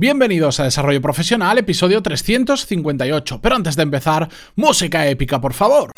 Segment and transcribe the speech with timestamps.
[0.00, 3.40] Bienvenidos a Desarrollo Profesional, episodio 358.
[3.42, 5.90] Pero antes de empezar, música épica, por favor.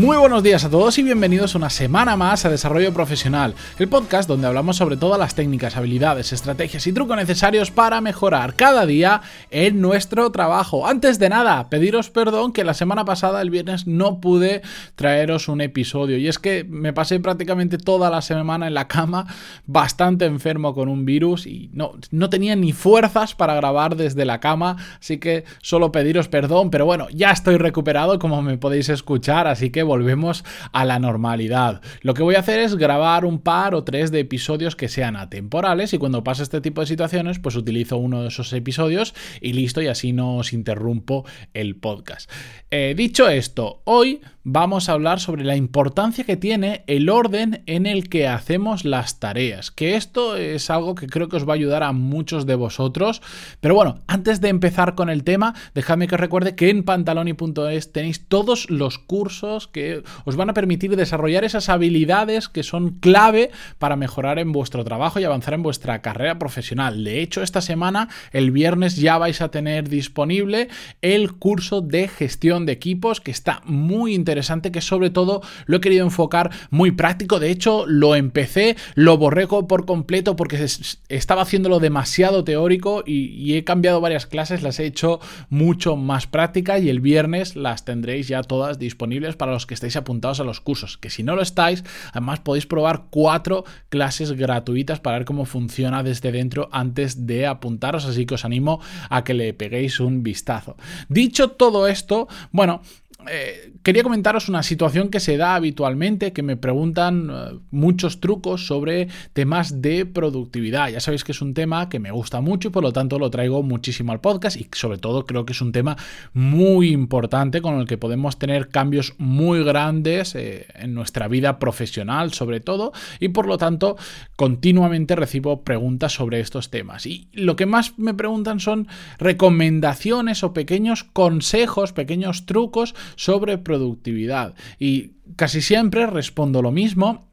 [0.00, 4.26] Muy buenos días a todos y bienvenidos una semana más a Desarrollo Profesional, el podcast
[4.26, 9.20] donde hablamos sobre todas las técnicas, habilidades, estrategias y trucos necesarios para mejorar cada día
[9.50, 10.86] en nuestro trabajo.
[10.86, 14.62] Antes de nada, pediros perdón que la semana pasada, el viernes, no pude
[14.94, 19.26] traeros un episodio y es que me pasé prácticamente toda la semana en la cama
[19.66, 24.40] bastante enfermo con un virus y no, no tenía ni fuerzas para grabar desde la
[24.40, 29.46] cama, así que solo pediros perdón, pero bueno, ya estoy recuperado como me podéis escuchar,
[29.46, 31.80] así que volvemos a la normalidad.
[32.02, 35.16] Lo que voy a hacer es grabar un par o tres de episodios que sean
[35.16, 39.52] atemporales y cuando pase este tipo de situaciones, pues utilizo uno de esos episodios y
[39.52, 42.30] listo, y así no os interrumpo el podcast.
[42.70, 47.86] Eh, dicho esto, hoy vamos a hablar sobre la importancia que tiene el orden en
[47.86, 51.56] el que hacemos las tareas, que esto es algo que creo que os va a
[51.56, 53.22] ayudar a muchos de vosotros.
[53.60, 58.28] Pero bueno, antes de empezar con el tema, dejadme que recuerde que en pantaloni.es tenéis
[58.28, 59.79] todos los cursos que
[60.24, 65.20] os van a permitir desarrollar esas habilidades que son clave para mejorar en vuestro trabajo
[65.20, 67.04] y avanzar en vuestra carrera profesional.
[67.04, 70.68] De hecho, esta semana, el viernes, ya vais a tener disponible
[71.02, 75.80] el curso de gestión de equipos que está muy interesante que sobre todo lo he
[75.80, 77.40] querido enfocar muy práctico.
[77.40, 80.66] De hecho, lo empecé, lo borré por completo porque
[81.08, 86.82] estaba haciéndolo demasiado teórico y, he cambiado varias clases, las he hecho mucho más prácticas
[86.82, 90.60] y el viernes las tendréis ya todas disponibles para los que estéis apuntados a los
[90.60, 90.98] cursos.
[90.98, 96.02] Que si no lo estáis, además podéis probar cuatro clases gratuitas para ver cómo funciona
[96.02, 100.76] desde dentro antes de apuntaros, así que os animo a que le peguéis un vistazo.
[101.08, 102.82] Dicho todo esto, bueno,
[103.28, 108.66] eh, quería comentaros una situación que se da habitualmente, que me preguntan eh, muchos trucos
[108.66, 110.88] sobre temas de productividad.
[110.88, 113.30] Ya sabéis que es un tema que me gusta mucho y por lo tanto lo
[113.30, 115.96] traigo muchísimo al podcast y sobre todo creo que es un tema
[116.32, 122.32] muy importante con el que podemos tener cambios muy grandes eh, en nuestra vida profesional
[122.32, 123.96] sobre todo y por lo tanto
[124.36, 127.06] continuamente recibo preguntas sobre estos temas.
[127.06, 134.54] Y lo que más me preguntan son recomendaciones o pequeños consejos, pequeños trucos sobre productividad.
[134.78, 137.28] Y casi siempre respondo lo mismo.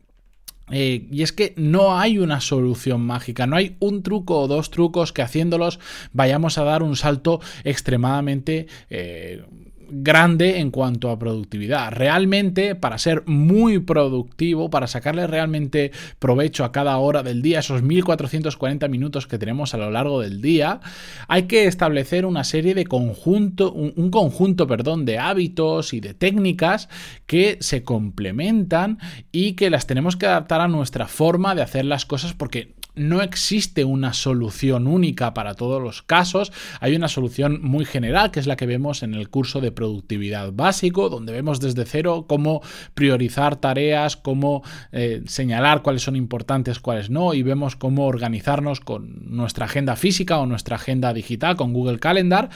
[0.70, 4.70] Eh, y es que no hay una solución mágica, no hay un truco o dos
[4.70, 5.80] trucos que haciéndolos
[6.12, 9.46] vayamos a dar un salto extremadamente eh,
[9.90, 11.92] grande en cuanto a productividad.
[11.92, 17.82] Realmente, para ser muy productivo, para sacarle realmente provecho a cada hora del día, esos
[17.82, 20.80] 1440 minutos que tenemos a lo largo del día,
[21.28, 26.90] hay que establecer una serie de conjunto, un, conjunto, perdón, de hábitos y de técnicas
[27.26, 29.00] que se complementan
[29.32, 33.22] y que las tenemos que adaptar a nuestra forma de hacer las cosas porque no
[33.22, 38.48] existe una solución única para todos los casos, hay una solución muy general que es
[38.48, 42.62] la que vemos en el curso de productividad básico, donde vemos desde cero cómo
[42.94, 49.36] priorizar tareas, cómo eh, señalar cuáles son importantes, cuáles no, y vemos cómo organizarnos con
[49.36, 52.50] nuestra agenda física o nuestra agenda digital con Google Calendar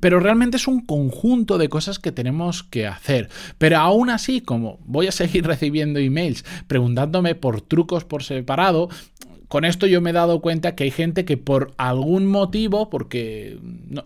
[0.00, 3.28] pero realmente es un conjunto de cosas que tenemos que hacer.
[3.58, 8.88] Pero aún así, como voy a seguir recibiendo emails preguntándome por trucos por separado,
[9.48, 13.58] con esto yo me he dado cuenta que hay gente que por algún motivo, porque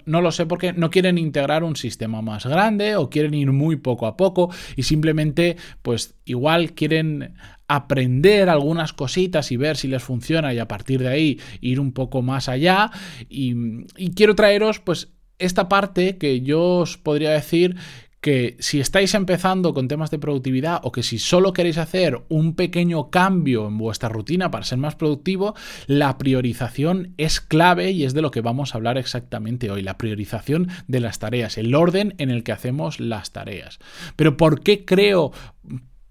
[0.07, 3.53] no, lo sé por qué, no quieren integrar un sistema más grande o quieren ir
[3.53, 7.35] muy poco a poco y simplemente pues igual quieren
[7.69, 11.93] aprender algunas cositas y ver si les funciona y a partir de ahí ir un
[11.93, 12.91] poco más allá.
[13.29, 13.55] Y,
[13.97, 17.77] y quiero traeros pues esta parte que yo os podría decir
[18.21, 22.55] que si estáis empezando con temas de productividad o que si solo queréis hacer un
[22.55, 25.55] pequeño cambio en vuestra rutina para ser más productivo,
[25.87, 29.99] la priorización es clave y es de lo que vamos a hablar exactamente hoy, la
[29.99, 33.79] priorización de las tareas, el orden en el que hacemos las tareas.
[34.17, 35.33] Pero ¿por qué creo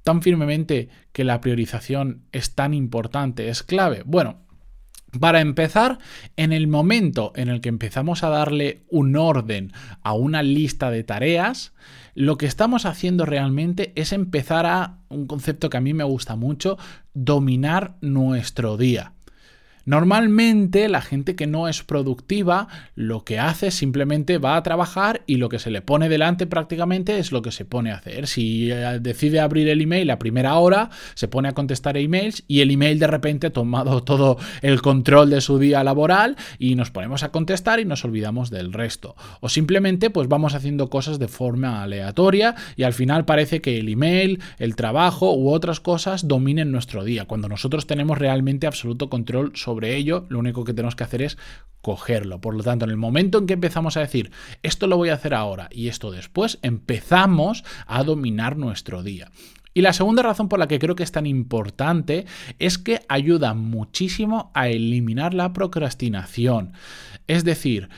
[0.03, 4.03] tan firmemente que la priorización es tan importante, es clave?
[4.05, 4.46] Bueno,
[5.19, 5.99] para empezar,
[6.35, 9.71] en el momento en el que empezamos a darle un orden
[10.01, 11.73] a una lista de tareas,
[12.15, 16.35] lo que estamos haciendo realmente es empezar a un concepto que a mí me gusta
[16.35, 16.77] mucho,
[17.13, 19.13] dominar nuestro día.
[19.87, 25.37] Normalmente la gente que no es productiva lo que hace simplemente va a trabajar y
[25.37, 28.27] lo que se le pone delante prácticamente es lo que se pone a hacer.
[28.27, 32.59] Si eh, decide abrir el email a primera hora, se pone a contestar emails y
[32.59, 36.91] el email de repente ha tomado todo el control de su día laboral y nos
[36.91, 39.15] ponemos a contestar y nos olvidamos del resto.
[39.39, 43.87] O simplemente pues vamos haciendo cosas de forma aleatoria y al final parece que el
[43.87, 47.23] email, el trabajo u otras cosas dominen nuestro día.
[47.23, 51.37] Cuando nosotros tenemos realmente absoluto control sobre ello, lo único que tenemos que hacer es
[51.81, 52.41] cogerlo.
[52.41, 54.31] Por lo tanto, en el momento en que empezamos a decir
[54.63, 59.31] esto lo voy a hacer ahora y esto después, empezamos a dominar nuestro día.
[59.73, 62.25] Y la segunda razón por la que creo que es tan importante
[62.57, 66.73] es que ayuda muchísimo a eliminar la procrastinación.
[67.27, 67.89] Es decir,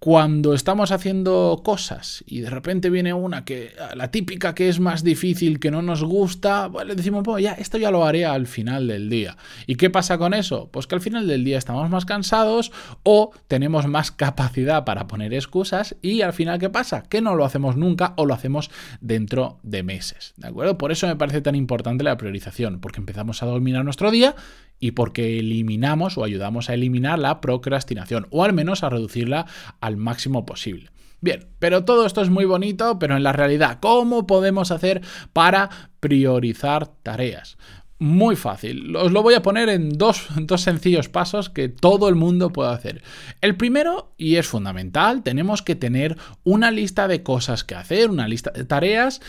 [0.00, 5.04] cuando estamos haciendo cosas y de repente viene una que, la típica que es más
[5.04, 8.46] difícil, que no nos gusta, pues le decimos, pues ya, esto ya lo haré al
[8.46, 9.36] final del día.
[9.66, 10.70] ¿Y qué pasa con eso?
[10.72, 15.34] Pues que al final del día estamos más cansados o tenemos más capacidad para poner
[15.34, 17.02] excusas y al final, ¿qué pasa?
[17.02, 18.70] Que no lo hacemos nunca o lo hacemos
[19.02, 20.32] dentro de meses.
[20.38, 20.78] ¿De acuerdo?
[20.78, 24.34] Por eso me parece tan importante la priorización, porque empezamos a dominar nuestro día
[24.80, 29.46] y porque eliminamos o ayudamos a eliminar la procrastinación o al menos a reducirla
[29.90, 30.90] al máximo posible.
[31.20, 35.02] Bien, pero todo esto es muy bonito, pero en la realidad, ¿cómo podemos hacer
[35.34, 37.58] para priorizar tareas?
[37.98, 38.96] Muy fácil.
[38.96, 42.72] Os lo voy a poner en dos, dos, sencillos pasos que todo el mundo puede
[42.72, 43.02] hacer.
[43.42, 48.26] El primero, y es fundamental, tenemos que tener una lista de cosas que hacer, una
[48.26, 49.20] lista de tareas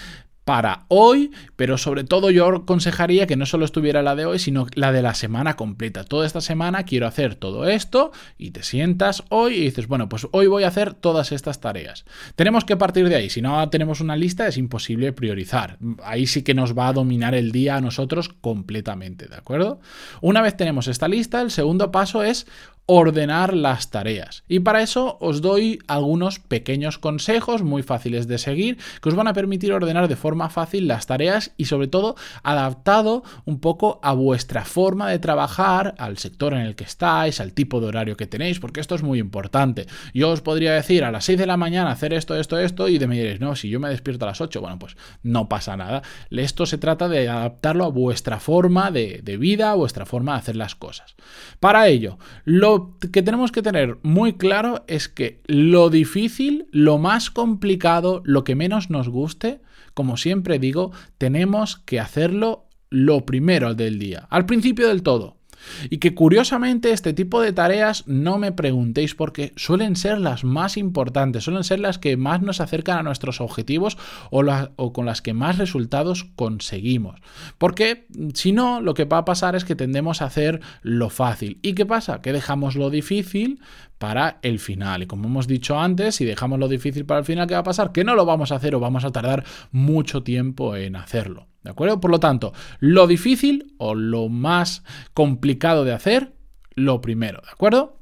[0.51, 4.67] para hoy, pero sobre todo yo aconsejaría que no solo estuviera la de hoy, sino
[4.75, 6.03] la de la semana completa.
[6.03, 10.27] Toda esta semana quiero hacer todo esto y te sientas hoy y dices, bueno, pues
[10.31, 12.03] hoy voy a hacer todas estas tareas.
[12.35, 13.29] Tenemos que partir de ahí.
[13.29, 15.77] Si no tenemos una lista es imposible priorizar.
[16.03, 19.79] Ahí sí que nos va a dominar el día a nosotros completamente, ¿de acuerdo?
[20.19, 22.45] Una vez tenemos esta lista, el segundo paso es
[22.85, 24.43] ordenar las tareas.
[24.47, 29.27] Y para eso os doy algunos pequeños consejos muy fáciles de seguir que os van
[29.27, 34.13] a permitir ordenar de forma fácil las tareas y sobre todo adaptado un poco a
[34.13, 38.27] vuestra forma de trabajar, al sector en el que estáis, al tipo de horario que
[38.27, 39.87] tenéis, porque esto es muy importante.
[40.13, 42.97] Yo os podría decir a las 6 de la mañana hacer esto, esto, esto y
[42.97, 45.77] de me diréis, no, si yo me despierto a las 8, bueno, pues no pasa
[45.77, 46.01] nada.
[46.29, 50.55] Esto se trata de adaptarlo a vuestra forma de, vida, a vuestra forma de hacer
[50.55, 51.15] las cosas.
[51.59, 52.80] Para ello, lo
[53.11, 58.55] que tenemos que tener muy claro es que lo difícil, lo más complicado, lo que
[58.55, 59.61] menos nos guste,
[59.93, 65.40] como siempre digo, tenemos que hacerlo lo primero del día, al principio del todo.
[65.89, 70.77] Y que curiosamente este tipo de tareas no me preguntéis porque suelen ser las más
[70.77, 73.97] importantes, suelen ser las que más nos acercan a nuestros objetivos
[74.29, 77.19] o, con las que más resultados conseguimos.
[77.57, 81.59] Porque si no, lo que va a pasar es que tendemos a hacer lo fácil.
[81.61, 82.21] ¿Y qué pasa?
[82.21, 83.59] Que dejamos lo difícil
[83.97, 85.03] para el final.
[85.03, 87.63] Y como hemos dicho antes, si dejamos lo difícil para el final, ¿qué va a
[87.63, 87.91] pasar?
[87.91, 91.50] Que no lo vamos a hacer o vamos a tardar mucho tiempo en hacerlo.
[91.63, 91.99] ¿De acuerdo?
[91.99, 96.33] Por lo tanto, lo difícil o lo más complicado de hacer,
[96.75, 97.99] lo primero, ¿de acuerdo?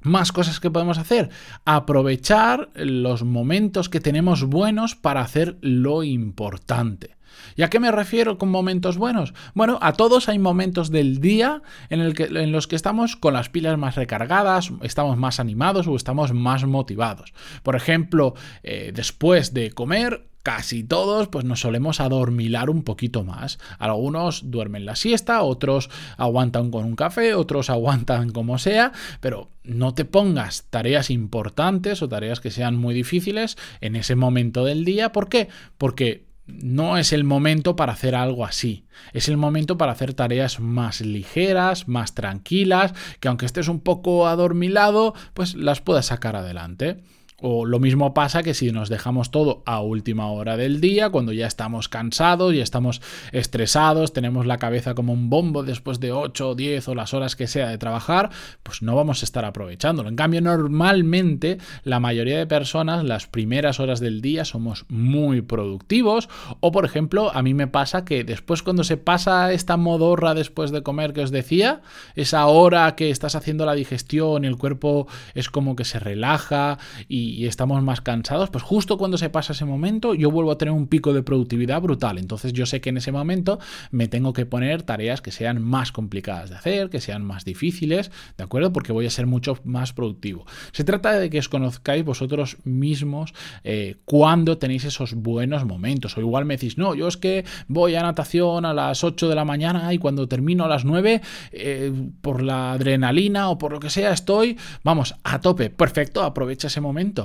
[0.00, 1.30] Más cosas que podemos hacer.
[1.64, 7.16] Aprovechar los momentos que tenemos buenos para hacer lo importante.
[7.56, 9.34] ¿Y a qué me refiero con momentos buenos?
[9.54, 13.96] Bueno, a todos hay momentos del día en, los que estamos con las pilas más
[13.96, 17.32] recargadas, estamos más animados o estamos más motivados.
[17.62, 23.58] Por ejemplo, eh, después de comer, casi todos pues nos solemos adormilar un poquito más.
[23.78, 29.94] Algunos duermen la siesta, otros aguantan con un café, otros aguantan como sea, pero no
[29.94, 35.12] te pongas tareas importantes o tareas que sean muy difíciles en ese momento del día.
[35.12, 35.48] ¿Por qué?
[35.78, 38.84] Porque no es el momento para hacer algo así.
[39.14, 44.26] Es el momento para hacer tareas más ligeras, más tranquilas, que aunque estés un poco
[44.26, 47.02] adormilado, pues las puedas sacar adelante.
[47.40, 51.32] O lo mismo pasa que si nos dejamos todo a última hora del día, cuando
[51.32, 56.50] ya estamos cansados, y estamos estresados, tenemos la cabeza como un bombo después de 8
[56.50, 58.30] o 10 o las horas que sea de trabajar,
[58.62, 60.08] pues no vamos a estar aprovechándolo.
[60.08, 66.28] En cambio, normalmente la mayoría de personas las primeras horas del día somos muy productivos
[66.60, 70.70] o por ejemplo, a mí me pasa que después cuando se pasa esta modorra después
[70.70, 71.82] de comer que os decía,
[72.14, 77.33] esa hora que estás haciendo la digestión, el cuerpo es como que se relaja y
[77.34, 80.72] y estamos más cansados, pues justo cuando se pasa ese momento yo vuelvo a tener
[80.72, 82.18] un pico de productividad brutal.
[82.18, 83.58] Entonces yo sé que en ese momento
[83.90, 88.10] me tengo que poner tareas que sean más complicadas de hacer, que sean más difíciles,
[88.36, 88.72] ¿de acuerdo?
[88.72, 90.46] Porque voy a ser mucho más productivo.
[90.72, 96.16] Se trata de que os conozcáis vosotros mismos eh, cuando tenéis esos buenos momentos.
[96.16, 99.34] O igual me decís, no, yo es que voy a natación a las 8 de
[99.34, 101.20] la mañana y cuando termino a las 9,
[101.52, 105.70] eh, por la adrenalina o por lo que sea, estoy, vamos, a tope.
[105.70, 107.23] Perfecto, aprovecha ese momento.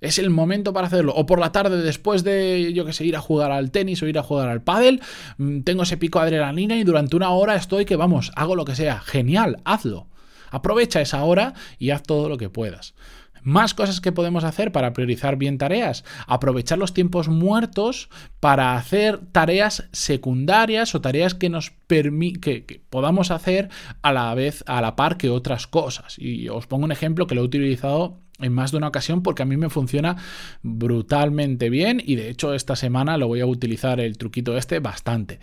[0.00, 1.12] Es el momento para hacerlo.
[1.14, 4.08] O por la tarde, después de, yo que sé, ir a jugar al tenis o
[4.08, 5.00] ir a jugar al pádel,
[5.38, 8.64] mm, tengo ese pico de adrenalina y durante una hora estoy que, vamos, hago lo
[8.64, 9.00] que sea.
[9.00, 10.08] Genial, hazlo.
[10.50, 12.94] Aprovecha esa hora y haz todo lo que puedas.
[13.42, 16.04] Más cosas que podemos hacer para priorizar bien tareas.
[16.26, 23.30] Aprovechar los tiempos muertos para hacer tareas secundarias o tareas que nos que, que, podamos
[23.30, 23.70] hacer
[24.02, 26.18] a la vez, a la par que otras cosas.
[26.18, 29.42] Y os pongo un ejemplo que lo he utilizado en más de una ocasión porque
[29.42, 30.16] a mí me funciona
[30.62, 35.40] brutalmente bien y de hecho esta semana lo voy a utilizar el truquito este bastante.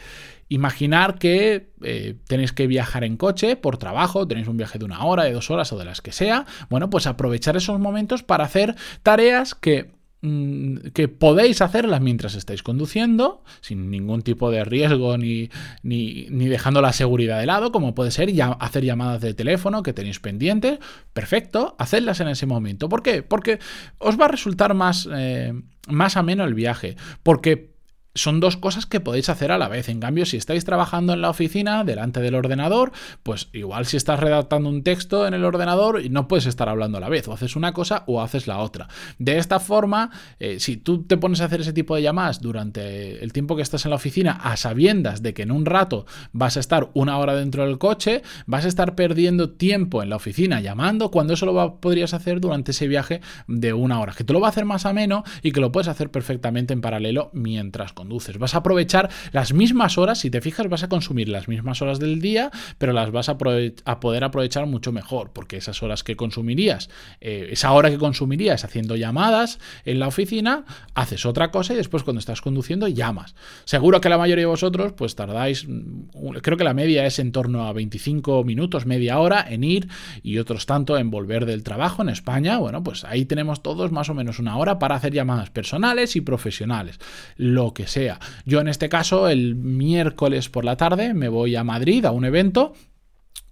[0.50, 5.04] Imaginar que eh, tenéis que viajar en coche por trabajo, tenéis un viaje de una
[5.04, 6.46] hora, de dos horas o de las que sea.
[6.70, 13.44] Bueno, pues aprovechar esos momentos para hacer tareas que que podéis hacerlas mientras estáis conduciendo,
[13.62, 15.50] sin ningún tipo de riesgo ni,
[15.84, 19.94] ni, dejando la seguridad de lado, como puede ser ya hacer llamadas de teléfono que
[19.94, 20.80] tenéis pendientes.
[21.14, 22.90] Perfecto, hacedlas en ese momento.
[22.90, 23.22] ¿Por qué?
[23.22, 23.60] Porque
[24.00, 25.54] os va a resultar más, eh,
[25.88, 26.96] más ameno el viaje.
[27.22, 27.76] Porque
[28.18, 29.90] son dos cosas que podéis hacer a la vez.
[29.90, 32.92] En cambio, si estáis trabajando en la oficina, delante del ordenador,
[33.24, 37.02] pues igual si estás redactando un texto en el ordenador, no puedes estar hablando a
[37.02, 37.28] la vez.
[37.28, 38.88] O haces una cosa o haces la otra.
[39.20, 43.24] De esta forma, eh, si tú te pones a hacer ese tipo de llamadas durante
[43.24, 46.58] el tiempo que estás en la oficina, a sabiendas de que en un rato vas
[46.58, 50.62] a estar una hora dentro del coche, vas a estar perdiendo tiempo en la oficina
[50.62, 54.14] llamando, cuando eso lo podrías hacer durante ese viaje de una hora.
[54.14, 56.82] Que te lo va a hacer más ameno y que lo puedes hacer perfectamente en
[56.82, 58.07] paralelo mientras con
[58.40, 62.00] Vas a aprovechar las mismas horas, si te fijas, vas a consumir las mismas horas
[62.00, 66.90] del día, pero las vas a, poder aprovechar mucho mejor, porque esas horas que consumirías,
[67.22, 72.04] eh, esa hora que consumirías haciendo llamadas en la oficina, haces otra cosa y después
[72.04, 73.36] cuando estás conduciendo llamas.
[73.66, 77.32] Seguro que la mayoría de vosotros, pues tardáis, mm, creo que la media es en
[77.32, 79.88] torno a 25 minutos, media hora en ir
[80.24, 82.58] y otros tanto en volver del trabajo en España.
[82.58, 86.22] Bueno, pues ahí tenemos todos más o menos una hora para hacer llamadas personales y
[86.22, 87.00] profesionales,
[87.36, 87.97] lo que sea
[88.46, 92.25] yo en este caso, el miércoles por la tarde me voy a Madrid a un
[92.25, 92.74] evento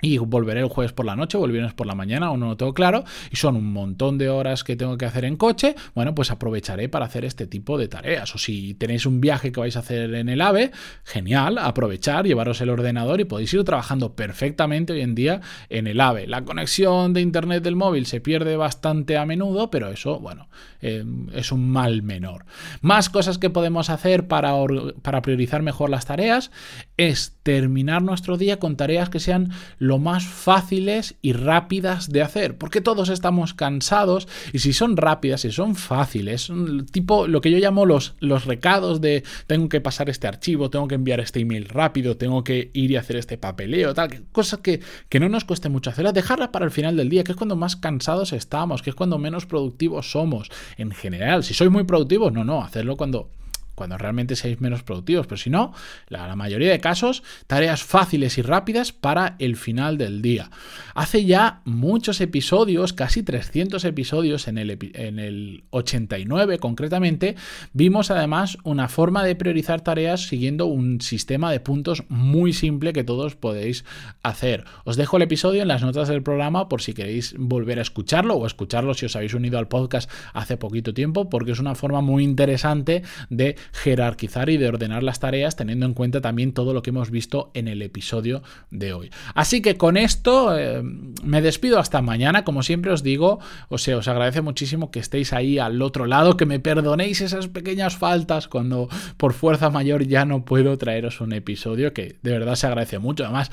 [0.05, 2.75] y volveré el jueves por la noche o por la mañana, aún no lo tengo
[2.75, 6.29] claro, y son un montón de horas que tengo que hacer en coche, bueno, pues
[6.29, 8.35] aprovecharé para hacer este tipo de tareas.
[8.35, 10.71] O si tenéis un viaje que vais a hacer en el AVE,
[11.03, 15.99] genial, aprovechar, llevaros el ordenador y podéis ir trabajando perfectamente hoy en día en el
[15.99, 16.27] AVE.
[16.27, 20.49] La conexión de internet del móvil se pierde bastante a menudo, pero eso, bueno,
[20.81, 22.45] eh, es un mal menor.
[22.81, 24.53] Más cosas que podemos hacer para,
[25.01, 26.51] para priorizar mejor las tareas
[26.95, 32.57] es terminar nuestro día con tareas que sean lo más fáciles y rápidas de hacer,
[32.57, 36.51] porque todos estamos cansados y si son rápidas, si son fáciles,
[36.91, 40.87] tipo lo que yo llamo los, los recados de tengo que pasar este archivo, tengo
[40.87, 44.81] que enviar este email rápido, tengo que ir y hacer este papeleo, tal, cosas que,
[45.09, 47.55] que no nos cueste mucho hacerlas, dejarlas para el final del día, que es cuando
[47.55, 51.43] más cansados estamos, que es cuando menos productivos somos en general.
[51.43, 53.29] Si sois muy productivos, no, no, hacerlo cuando
[53.75, 55.73] cuando realmente seáis menos productivos, pero si no,
[56.07, 60.49] la, mayoría de casos, tareas fáciles y rápidas para el final del día.
[60.95, 67.35] Hace ya muchos episodios, casi 300 episodios en el, en el 89 concretamente,
[67.73, 73.03] vimos además una forma de priorizar tareas siguiendo un sistema de puntos muy simple que
[73.03, 73.85] todos podéis
[74.23, 74.65] hacer.
[74.83, 78.35] Os dejo el episodio en las notas del programa por si queréis volver a escucharlo
[78.35, 82.01] o escucharlo si os habéis unido al podcast hace poquito tiempo, porque es una forma
[82.01, 86.81] muy interesante de jerarquizar y de ordenar las tareas teniendo en cuenta también todo lo
[86.81, 89.11] que hemos visto en el episodio de hoy.
[89.33, 92.43] Así que con esto eh, me despido hasta mañana.
[92.43, 96.37] Como siempre os digo, o sea, os agradece muchísimo que estéis ahí al otro lado,
[96.37, 101.33] que me perdonéis esas pequeñas faltas cuando por fuerza mayor ya no puedo traeros un
[101.33, 103.23] episodio que de verdad se agradece mucho.
[103.23, 103.51] Además,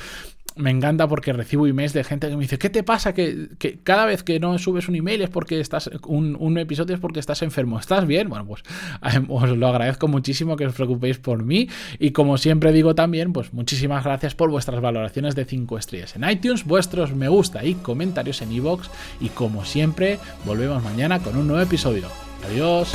[0.57, 3.15] me encanta porque recibo emails de gente que me dice, ¿qué te pasa?
[3.15, 3.49] Que,
[3.83, 7.43] cada vez que no subes un email es porque estás, un, episodio es porque estás
[7.43, 7.79] enfermo.
[7.79, 8.29] ¿Estás bien?
[8.29, 8.63] Bueno, pues
[9.29, 11.69] os lo agradezco muchísimo que os preocupéis por mí.
[11.99, 16.29] Y como siempre digo también, pues muchísimas gracias por vuestras valoraciones de 5 estrellas en
[16.29, 18.89] iTunes, vuestros me gusta y comentarios en iVoox.
[19.21, 22.09] Y como siempre, volvemos mañana con un nuevo episodio.
[22.45, 22.93] Adiós.